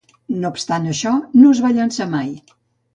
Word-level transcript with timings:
No 0.37 0.49
obstant 0.55 0.87
això, 0.93 1.13
no 1.43 1.53
es 1.53 1.63
va 1.69 1.75
llançar 1.79 2.13
mai. 2.19 2.37